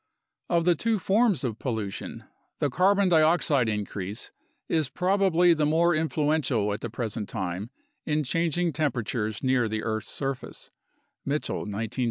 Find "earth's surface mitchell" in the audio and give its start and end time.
9.83-11.67